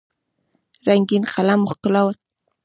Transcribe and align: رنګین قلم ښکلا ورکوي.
رنګین 0.87 1.23
قلم 1.33 1.61
ښکلا 1.71 2.01
ورکوي. 2.05 2.25